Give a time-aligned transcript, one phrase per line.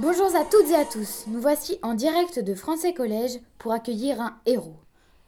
[0.00, 1.24] Bonjour à toutes et à tous.
[1.26, 4.76] Nous voici en direct de Français Collège pour accueillir un héros.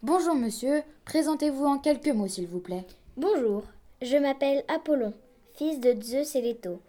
[0.05, 2.87] Bonjour monsieur, présentez-vous en quelques mots s'il vous plaît.
[3.17, 3.65] Bonjour,
[4.01, 5.13] je m'appelle Apollon,
[5.55, 6.81] fils de Zeus et Leto.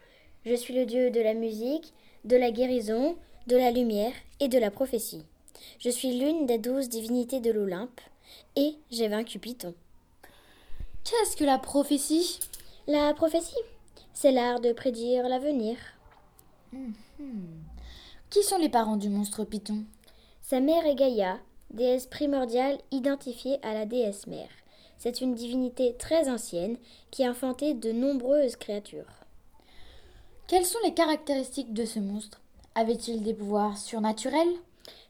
[0.46, 1.92] Je suis le dieu de la musique,
[2.24, 3.16] de la guérison,
[3.48, 5.26] de la lumière et de la prophétie.
[5.80, 8.00] Je suis l'une des douze divinités de l'Olympe
[8.56, 9.74] et j'ai vaincu Python.
[11.04, 12.42] Qu'est-ce que la prophétie?
[12.86, 13.56] La prophétie,
[14.14, 15.78] c'est l'art de prédire l'avenir.
[18.30, 19.84] Qui sont les parents du monstre Python?
[20.42, 21.40] Sa mère est Gaïa,
[21.70, 24.50] déesse primordiale identifiée à la déesse mère.
[24.98, 26.78] C'est une divinité très ancienne
[27.10, 29.26] qui a enfanté de nombreuses créatures.
[30.48, 32.42] Quelles sont les caractéristiques de ce monstre?
[32.76, 34.54] Avait-il des pouvoirs surnaturels?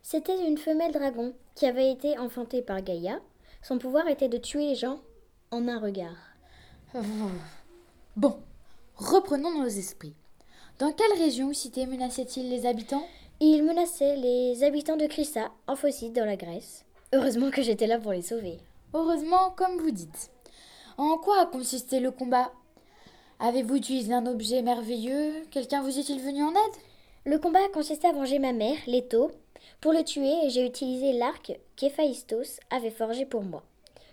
[0.01, 3.19] C'était une femelle dragon qui avait été enfantée par Gaïa.
[3.61, 4.99] Son pouvoir était de tuer les gens
[5.51, 6.17] en un regard.
[8.15, 8.39] Bon,
[8.95, 10.15] reprenons nos esprits.
[10.79, 13.05] Dans quelle région ou cité menaçait-il les habitants?
[13.39, 16.85] Il menaçait les habitants de Chryssa, en Phocide, dans la Grèce.
[17.13, 18.57] Heureusement que j'étais là pour les sauver.
[18.93, 20.31] Heureusement, comme vous dites.
[20.97, 22.51] En quoi a consisté le combat?
[23.39, 25.33] Avez-vous utilisé un objet merveilleux?
[25.49, 26.81] Quelqu'un vous est-il venu en aide?
[27.25, 29.31] Le combat consistait à venger ma mère, Leto.
[29.79, 33.63] Pour le tuer, j'ai utilisé l'arc qu'Héphaïstos avait forgé pour moi.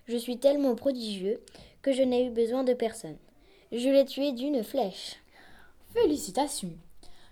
[0.07, 1.41] Je suis tellement prodigieux
[1.81, 3.17] que je n'ai eu besoin de personne.
[3.71, 5.17] Je l'ai tué d'une flèche.
[5.93, 6.73] Félicitations.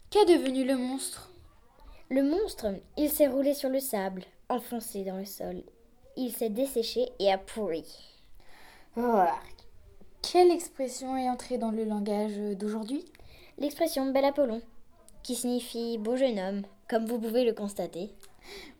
[0.10, 1.30] Qu'est devenu le monstre?
[2.10, 5.62] Le monstre, il s'est roulé sur le sable, enfoncé dans le sol.
[6.16, 7.86] Il s'est desséché et a pourri.
[8.96, 9.26] Oh,
[10.24, 13.06] Quelle expression est entrée dans le langage d'aujourd'hui?
[13.60, 14.62] L'expression bel Apollon,
[15.22, 18.10] qui signifie beau jeune homme, comme vous pouvez le constater.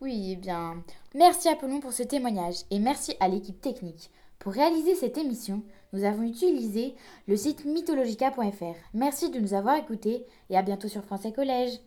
[0.00, 0.82] Oui, eh bien,
[1.14, 4.10] merci Apollon pour ce témoignage et merci à l'équipe technique.
[4.38, 6.94] Pour réaliser cette émission, nous avons utilisé
[7.26, 8.76] le site mythologica.fr.
[8.94, 11.80] Merci de nous avoir écoutés et à bientôt sur Français Collège.